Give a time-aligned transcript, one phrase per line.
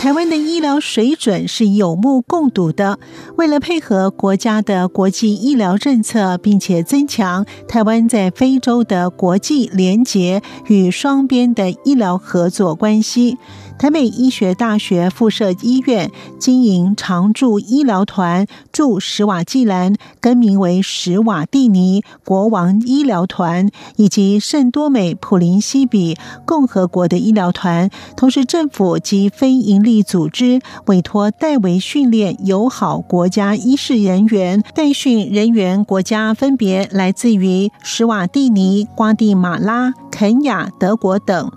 [0.00, 2.98] 台湾的医疗水准是有目共睹的。
[3.36, 13.36] 为了配合国家的国际医疗政策，并且增强台湾在非洲的国际联结与双边的医疗合作关系。
[13.80, 27.88] 台北医学大学附设医院经营常驻医疗团驻史瓦济兰，更名为史瓦蒂尼国王医疗团，以及圣多美普林西比共和国的医疗团。
[28.18, 41.50] 同时，政府及非营利组织委托代为训练友好国家医事人员，代训人员国家分别来自于史瓦蒂尼、瓜地马拉、肯亚、德国等。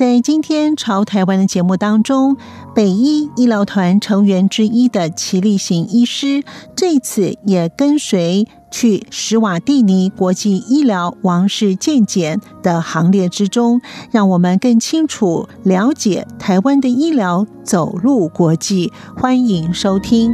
[0.00, 2.38] 在今天朝台湾的节目当中，
[2.74, 6.42] 北医医疗团成员之一的齐力行医师，
[6.74, 18.90] 这次也跟随去史瓦蒂尼国际医疗王室健检的行列之中，让我们更清楚了解台湾的医疗走入国际。
[19.14, 20.32] 欢迎收听。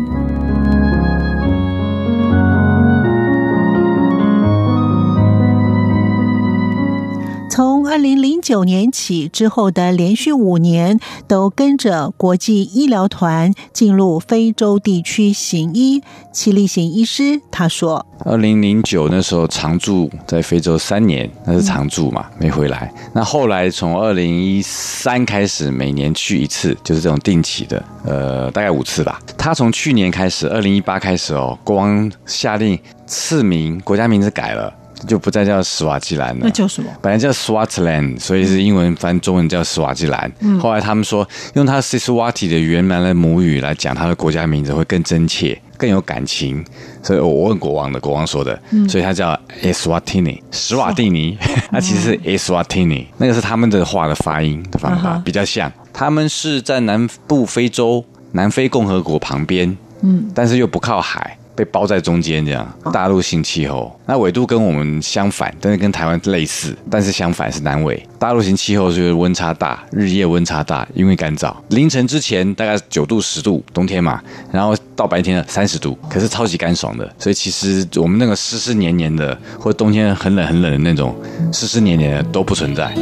[7.89, 16.03] 二零零九年起之后的连续五年，都跟着国际医疗团进入非洲地区行医。
[16.33, 22.93] 齐力行医师他说：“二零零九那时候常驻在非洲三年，那是常驻嘛，没回来。
[23.15, 29.21] 那后来从二零一三开始，每年去一次，就是这种定期的，呃，大概五次吧。
[29.39, 34.73] 他从去年开始，二零一八开始哦，国王下令赐名，国家名字改了。”
[35.07, 36.91] 就不再叫斯瓦吉兰了，那叫什么？
[37.01, 40.31] 本来叫 Swartland，所以是英文翻中文叫斯瓦吉兰。
[40.41, 46.65] 嗯、后来他们说，用他 Siswati 的原来的母语来讲他的国家名字会更真切、更有感情。
[47.03, 51.39] 所以我问国王的，国王说的，嗯、所以他叫 Eswatini，史瓦蒂尼。
[51.71, 55.73] 那、哦、其实是 Eswatini，、嗯、那个是他们的话的发音的方法、啊、比较像。
[55.93, 61.36] 他们是在南部非洲南非共和国旁边，嗯，但是又不靠海。
[61.57, 68.01] 被包在中间，这样大陆性气候，那纬度跟我们相反，但是跟台湾类似，但是相反是南纬。
[68.19, 71.55] 大陆型气候就是温差大，日夜温差大，因为干燥。
[71.71, 74.23] 凌晨之前大概九度十度，冬天嘛，
[74.53, 77.11] 然后到白天三十度，可是超级干爽的。
[77.19, 81.17] 所以其实我们那个湿湿黏黏的，或者冬天很冷很冷的那种
[81.53, 82.95] 湿湿黏黏的都不存在。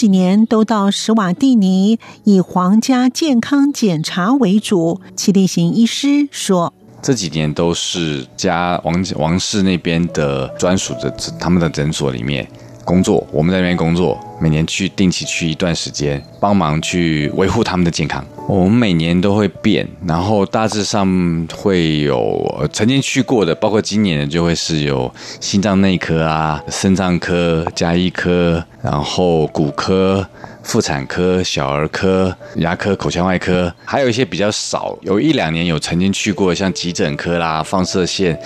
[0.00, 4.98] 几年都到史瓦蒂尼，以皇家健康检查为主。
[5.14, 6.72] 齐力行医师说
[7.02, 12.48] ：“这几年都是家王王室那边的专属的他们的诊所里面
[12.82, 18.24] 工作，我们在那边工作，每年去定期去一段时间，帮忙去维护他们的健康。
[18.50, 30.26] 我们每年都会变，然后大致上会有曾经去过的，包括今年的就会是有心脏内科啊、肾脏科、加医科。”然后骨科、
[30.62, 38.40] 妇产科、小儿科、牙科、口腔外科，还有一些比较少，有一两年有曾经去过，像急诊科啦、放射线、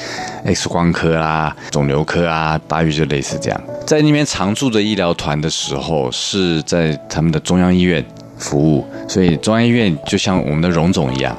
[0.45, 3.61] X 光科啦、肿瘤科啊，大约就类似这样。
[3.87, 8.05] 在那边常驻的医疗团的时候，是在他们的中央医院
[8.39, 11.37] 服务，所以中央医院就像我们的荣总一样，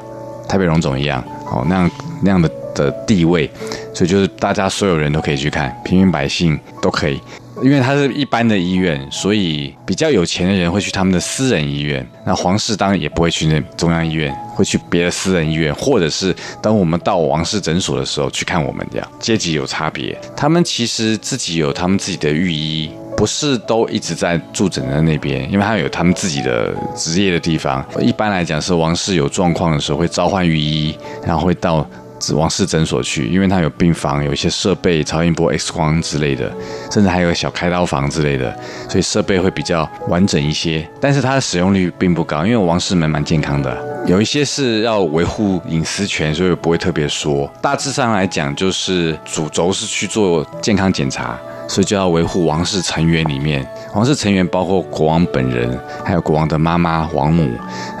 [0.48, 1.90] 台北荣总一样，哦，那样
[2.22, 3.50] 那样的的地位，
[3.94, 7.20] 所以就是大家所有人都可以去看，平民百姓都可以。
[7.62, 12.06] 因为它是一般的医院，所以比较有钱的人会去他们的私人医院。
[12.26, 19.08] 那皇室当然也不会去那中央医院，会去别的私人医院，或者是当我们到王室诊所的时候去看我们这样。
[19.18, 27.84] 阶级有差别，他们其实自己有他们自己的御医，不是都一直在驻诊在那边，因为他有他们自己的职业的地方。
[28.00, 31.86] 一般来讲是王室有状况的时候会召唤御医，然后会到。
[32.34, 36.50] 王室诊所去，因为它有病房，有一些设备，超音波、X 光之类的，
[36.90, 38.58] 甚至还有小开刀房之类的，
[38.88, 40.88] 所以设备会比较完整一些。
[40.98, 44.02] 但是它的使用率并不高，因为王室们蛮健康的。
[44.06, 47.48] 有一些是要维护隐私权，所以不会特别说。
[47.60, 57.50] 大致上来讲，就是主轴是去做健康检查，所以就要维护王室成员里面，王室成员包括国王本人，还有国王的妈妈、王母，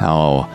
[0.00, 0.46] 然后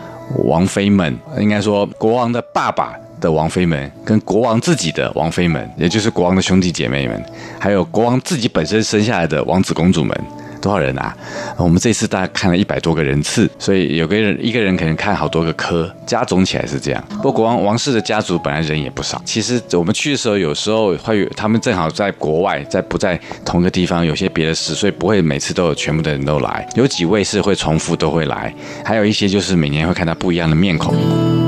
[0.44, 2.94] 王妃们，应该说国王的爸爸。
[3.22, 7.24] 的王妃们，跟国王自己的王妃们，也就是国王的兄弟姐妹们，
[7.56, 10.20] 还有国王自己本身生下来的王子公主们，
[10.62, 11.14] 多少人啊？
[11.58, 17.04] 我们这次大概看了一百多个人次，所以有个人一个人可能看好多个科，加总起来是这样。
[17.16, 26.66] 不过国王王室的家族本来人也不少，其实我们去的时候有时候会有他们正好在国外，在不在同一个地方，有些别的事，所以不会每次都有全部的人都来。
[26.76, 28.54] 有几位是会重复都会来，
[28.84, 31.41] 还有一些就是每年会看到不一样的面孔。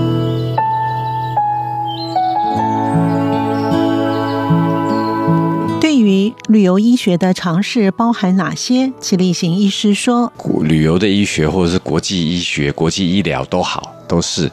[6.49, 8.93] 旅游医学的尝试包含哪些？
[9.01, 10.33] 齐立行医师说：
[10.63, 14.51] 旅游的医学或者是国际医学、国际医疗都好，都是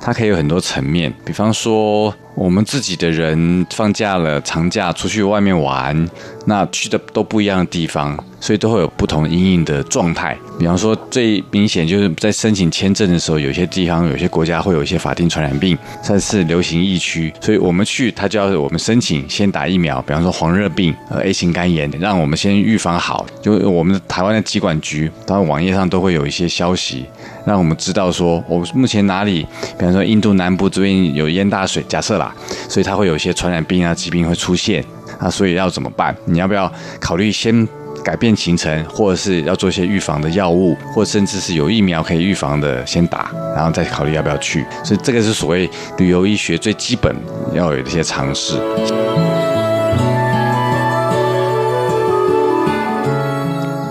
[0.00, 1.12] 它可以有很多层面。
[1.24, 6.08] 比方说，我们自己的人放假了、长假出去外面玩，
[6.46, 8.18] 那去的都不一样的地方。
[8.42, 23.24] 所以都会有不同阴影的状态，比方说最明显就是在申请签证的时候，有些地方、有些国家会有一些法定传染病，算是流行疫区，所以我们去，他就要我们申请先打疫苗，比方说黄热病、呃 A 型肝炎，让我们先预防好。
[23.40, 27.04] 就我们台湾的疾管局，它网页上都会有一些消息，
[27.46, 29.46] 让我们知道说，我目前哪里，
[29.78, 32.34] 比方说印度南部这边有淹大水，假设啦，
[32.68, 34.84] 所以它会有一些传染病啊疾病会出现
[35.18, 36.14] 啊，所以要怎么办？
[36.24, 37.68] 你要不要考虑先？
[38.02, 44.66] 改变行程，或者是要做一些预防的药物，或甚至是有疫苗可以预防的，先打，然后再考虑要不要去。
[44.82, 47.14] 所以这个是所谓旅游医学最基本
[47.52, 48.54] 要有一些尝试。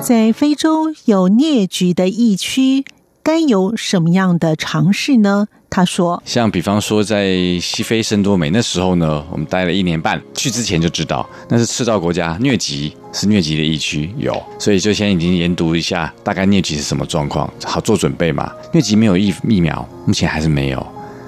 [0.01, 2.83] 在非洲有疟疾的疫区，
[3.23, 5.47] 该有什么样的尝试呢？
[5.73, 18.51] 他说：“像比方说，在西非圣多美那时候呢，我们待了一年半，去之前就知道那是赤道国家，疟疾是疟疾的疫区，有，所以就先已经研读一下大概疟疾是什么状况，好做准备嘛。
[18.73, 20.85] 疟疾没有疫疫苗，目前还是没有。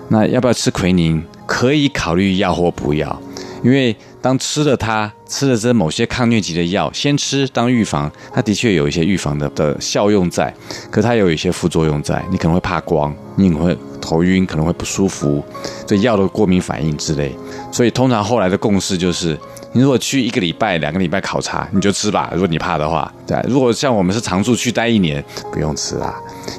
[0.10, 1.24] 那要不要吃奎宁？
[1.46, 3.22] 可以考虑要或不要，
[3.64, 10.54] 因为当吃了它，吃了这某些抗疟疾的药，先吃当预防，它的确有一些预防的的效用在，
[10.92, 15.42] 可它有一些副作用在，你可能会怕光，你可能会。”头晕可能会不舒服，
[15.88, 17.34] 对药的过敏反应之类，
[17.72, 19.40] 所以通常后来的共识就是，
[19.72, 22.30] 你如果去一个礼拜、两个礼拜考察，你就吃吧。
[22.34, 23.40] 如果你怕的话，对。
[23.48, 25.24] 如果像我们是常驻去待一年，
[25.54, 26.14] 不用吃啦。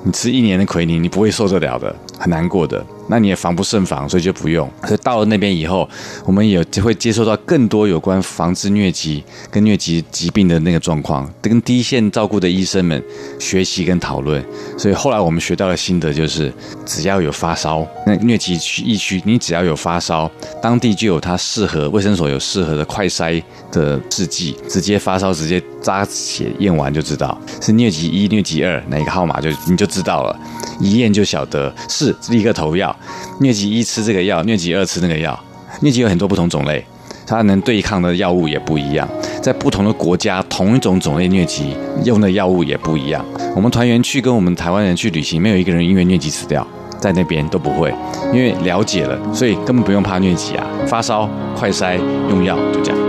[0.04, 2.82] 你吃一年的奎宁，你不会受得了的，很难过的。
[3.08, 4.68] 那你也防不胜防，所以就不用。
[4.84, 5.88] 所以到了那边以后，
[6.24, 13.02] 我们也就会接受到更多有关防治疟疾跟疟疾疾病的那个状况，跟第一线照顾的医生们
[13.38, 14.44] 学习跟讨论。
[14.78, 16.52] 所以后来我们学到的心得就是，
[16.86, 20.30] 只要有发烧，那疟疾疫区，你只要有发烧，
[20.62, 30.38] 当地就有它适合卫生所有适合的快筛的试剂，直接发烧直接扎血验完就知道是疟疾一、疟疾二哪个号码就你就知道了，
[30.80, 32.93] 一验就晓得是立刻投药。
[33.40, 35.38] 疟疾一吃这个药，疟疾二吃那个药。
[35.80, 36.84] 疟疾有很多不同种类，
[37.26, 39.08] 它能对抗的药物也不一样。
[39.42, 43.24] 在不同的国家，同一种种类疟疾用的药物也不一样。
[43.54, 46.66] 我们团员去跟我们台湾人去旅行，没有一个人因为疟疾死掉，
[46.98, 47.94] 在那边都不会，
[48.32, 50.66] 因为了解了，所以根本不用怕疟疾啊。
[50.86, 51.98] 发烧快筛
[52.30, 53.00] 用药就这样。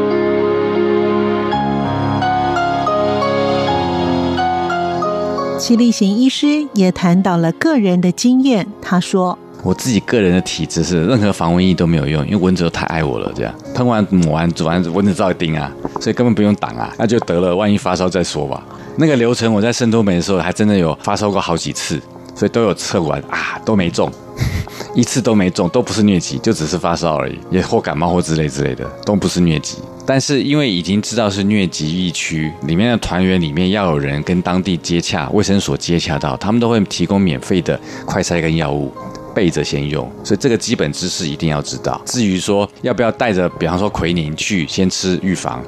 [5.57, 9.39] 齐力行医师也谈到了个人的经验，他说。
[9.65, 13.33] 我自己个人的体质是任何防蚊液都没有用，因为蚊子都太爱我了。
[13.35, 18.63] 这样喷完抹完煮完蚊子照样叮啊，所以根本不用挡啊，那就得了，万一发烧再说吧。
[18.95, 21.99] 那个流程我在圣多美的时候还真的有发烧过好几次，
[22.35, 24.07] 所以都有测完啊，都没中，
[24.93, 29.79] 一次都没中，都不是疟疾，就只是发烧而已，也或感冒或之类之类的，都不是疟疾。
[30.05, 38.93] 但是因为已经知道是疟疾疫区，里面的团员里面要有人跟当地接洽，卫生所接洽到，他们都会提供免费的快筛跟药物。
[39.35, 42.01] 备着先用，所以这个基本知识一定要知道。
[42.05, 45.61] 至于说要不要带着，比方说奎宁去先吃预防，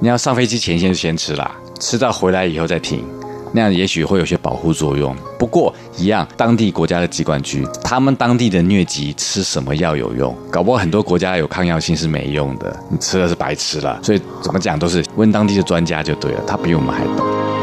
[0.00, 3.04] 你要上飞机前先先吃啦，吃到回来以后再停，
[3.52, 5.16] 那样也许会有些保护作用。
[5.38, 10.36] 不过一样，当地国家的疾管局，他们当地的疟疾吃什么药有用？
[10.50, 14.00] 搞不好很多国家有抗药性是没用的，你吃了是白吃了。
[14.02, 17.61] 所以怎么讲都是问当地的专家就对了，他比我们还懂。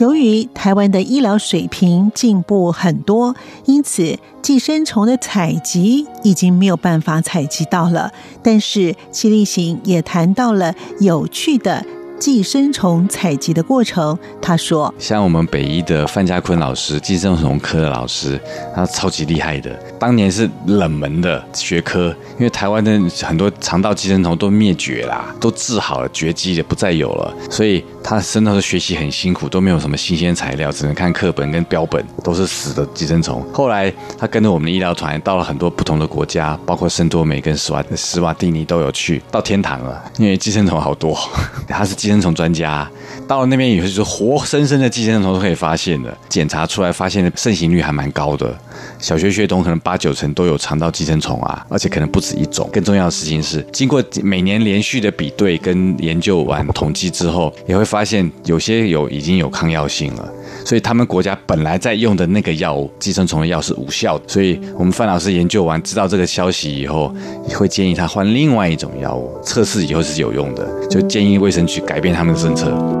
[0.00, 8.12] 由于台湾的医疗水平进步很多，因此寄生虫的采集已经没有办法采集到了。
[8.40, 11.84] 但是齐力行也谈到了有趣的。
[12.20, 18.40] 寄生虫采集的过程，他说：“像我们北医的范家坤老师，寄生虫科的老师，
[18.74, 19.70] 他超级厉害的。
[20.00, 27.32] 当年是冷门的学科，因为台湾的很多肠道寄生虫都灭绝啦，都治好了，绝迹也不再有了。
[27.48, 33.46] 所以他生的时学习很辛苦，都没有什么新鲜材料，只能看课本跟标本，都是死的寄生虫。
[33.52, 41.18] 后来他跟着我们的医疗团到了很多不同的国家，包括圣多美跟史瓦史瓦蒂尼都有去，到天堂了，因为寄生虫好多，
[41.68, 42.88] 他是寄生虫专家。
[43.26, 48.58] 到了那边以后，就是活生生的寄生虫都可以发现的，检查出来发现的盛行率还蛮高的，
[48.98, 52.68] 小学学童可能八九成都有肠道寄生虫啊，而且可能不止一种。
[52.72, 60.28] 更重要的事情是，经过每年连续的比对跟研究完统计之后，也会发现有些有已经有抗药性了，
[60.64, 64.24] 所以他们国家本来在用的那个药物寄生虫的药是无效的。
[64.26, 67.14] 所以我们范老师研究完知道这个消息以后，
[67.48, 72.97] 也会建议他换另外一种药物，测试以后是有用的，就建议卫生局改变他们的政策。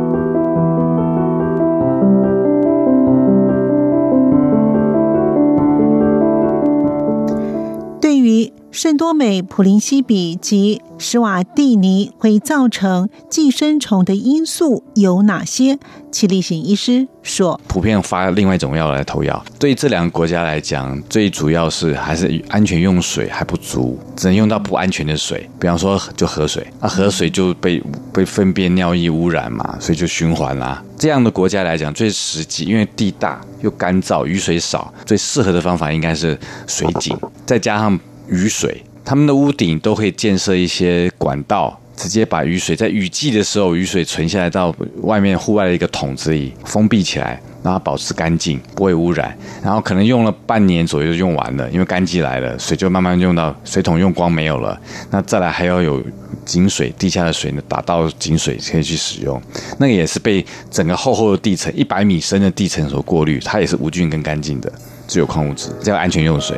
[8.70, 15.78] 圣多美、普林西比及史瓦蒂尼会造成寄生虫的因素有哪些？
[16.12, 19.42] 齐立行医师说：普遍发另外一种药来投药。
[19.58, 25.48] 对这两个国家来讲，最主要是还是安全用水还不足，只能用到不安全的水。
[25.58, 27.82] 比方说，就河水，那河水就被
[28.12, 30.82] 被粪便、尿液污染嘛，所以就循环啦。
[30.98, 37.98] 这样的国家来讲，最实际，因为地大又干燥，雨水少，最适合的方法应该是水井，再加上。
[38.28, 49.36] 雨水，他们的屋顶都会建设一些管道，直接把雨水在雨季的时候，雨水存下来到外面户外的一个桶子里封闭起来，让它保持干净，不会污染。
[49.62, 54.78] 然后可能用了半年左右就用完了，因为干季来了，水就慢慢用到水桶用光没有了。
[55.10, 56.02] 那再来还要有
[56.44, 59.40] 井水，地下的水呢，打到井水可以去使用。
[59.78, 64.70] 那个也是被整个厚厚的地层，一百米深的地层所过滤，它也是无菌跟干净的，
[65.06, 66.56] 只有矿物质，叫安全用水。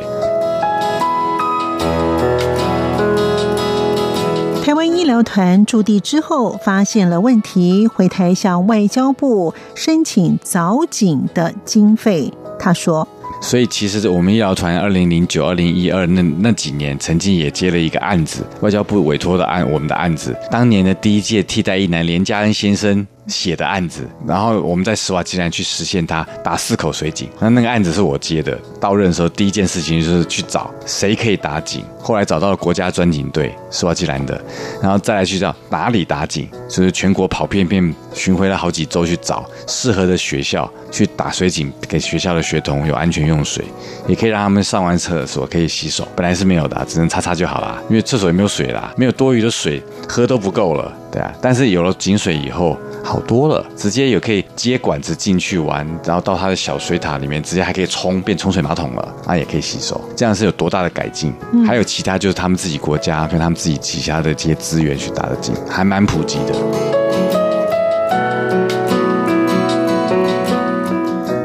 [5.11, 12.31] 疗团驻地之后，发现了问题，回台向外交部申请早警的经费。
[12.57, 13.05] 他说
[13.43, 28.57] ：“所以其实我们医疗团二零零九、二零一二那那几年，曾经也接了一个案子，外交部委托的案，我们的案子，当年的第一届替代一男连家恩先生。”写的案子，然后我们在斯瓦济兰去实现它打四口水井，那那个案子是我接的。
[28.79, 34.43] 到任的时候，第一件事情就是去找谁可以打井，后来找到了国家钻井队，斯瓦济兰的，
[34.81, 43.63] 然后再来去找哪里打井，就是全国跑遍遍巡回了好几周去找适合的学校去打水井，给学校的学童有安全用水，
[44.07, 46.07] 也可以让他们上完厕所可以洗手。
[46.15, 51.31] 本来是没有的，只能擦擦就好了，因为厕所也没有水啦，没有多余的水喝都不够了，对啊。
[51.39, 52.75] 但是有了井水以后。
[53.03, 61.33] 好多了，直接也可以接管子进去玩，然后到他的小水塔里面，直接还可以冲变冲水马桶了，那也可以洗手，这样是有多大的改进？
[61.51, 66.53] 嗯、还有其他就是他们自己国家跟他们自己旗下的这些资源去打的井，还蛮普及的。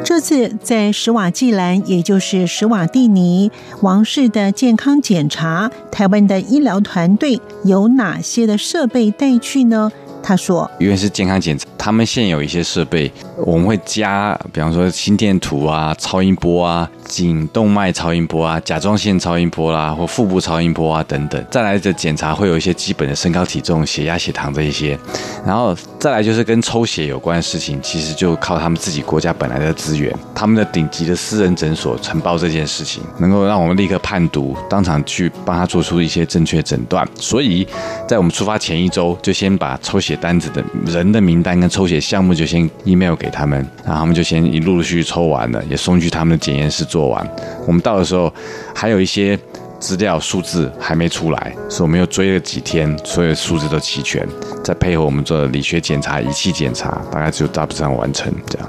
[0.04, 3.50] 这次在史瓦济兰，也就是史瓦蒂尼
[3.82, 9.92] 王室的健康检查，台湾的医疗团队有哪些的设备带去呢？
[10.26, 21.40] 他说：“因为是健康检查，他们现有一些设备，我们会加，比方说心电图啊、超音波啊。”颈动脉超音波啊，甲状腺超音波啦、啊，或腹部超音波啊等等。
[21.52, 24.98] 再来的检查会有一些基本的身高体重、血压、血糖这一些。
[25.46, 37.08] 然后再来就是跟抽血有关的事情，其实就靠他们自己国家本来的资源，他们的顶级的私人诊所承包这件事情，能够让我们立刻判读，当场去帮他做出一些正确诊断。
[37.20, 37.64] 所以
[38.08, 47.06] 在我们出发前一周，就先把抽血单子的人的名单跟抽血项目就先 email 给他们，然后他们就先一陆陆续续抽完了，也送去他们的检验室做。
[47.06, 47.26] 完，
[47.66, 48.32] 我们到的时候
[48.74, 49.38] 还有一些
[49.78, 54.26] 资料数字还没出来，所以我们又追了几天，所有数字都齐全，
[54.64, 58.32] 再配合我们做的理学检查、仪器检查，大概就大致上完成。
[58.48, 58.68] 这样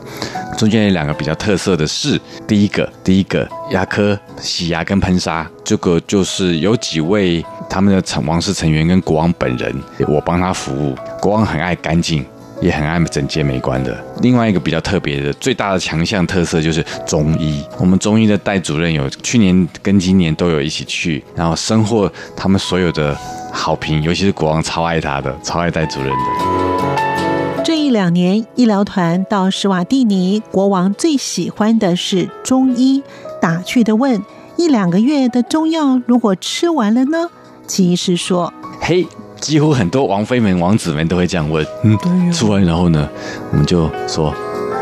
[0.58, 9.76] 中间有两个比较特色的是，第一个，第一个牙科洗牙跟喷砂，这个就是有几位他们的成王室成员跟国王本人，
[10.08, 12.26] 我帮他服务，国王很爱干净。
[12.60, 13.96] 也很爱整洁美观的。
[14.22, 17.64] 另外一个比较特别的、最大的强项特色就是中医。
[17.78, 23.16] 我们中医的戴主任有去年跟今年都有一起去，然后收获他们所有的
[23.54, 27.64] 好评，尤其是国王超爱他的，超爱戴主任的。
[27.64, 33.04] 这一两年，医疗团到史瓦蒂尼，国王最喜欢的是中医。
[33.40, 34.20] 打趣的问：
[34.56, 37.30] 一两个月的中药如果吃完了呢？
[37.68, 39.06] 齐医师说：嘿。
[39.40, 41.64] 几乎很多王妃们、王子们都会这样问。
[41.84, 43.08] 嗯，出完然后呢，
[43.52, 44.34] 我们就说，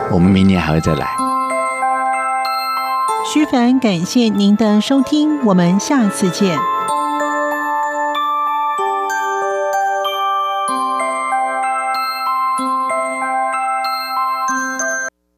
[0.10, 1.06] 我们明年还会再来。
[3.34, 6.58] 徐凡，感谢您的收听，我们下次见。